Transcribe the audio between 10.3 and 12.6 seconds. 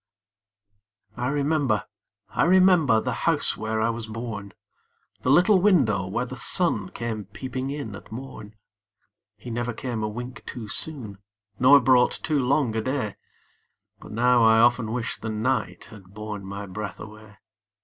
too soon, Nor brought too